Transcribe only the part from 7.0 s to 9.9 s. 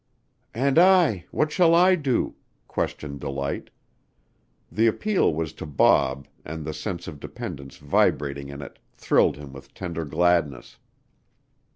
of dependence vibrating in it thrilled him with